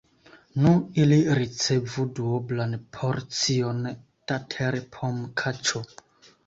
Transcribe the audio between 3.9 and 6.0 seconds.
da terpomkaĉo.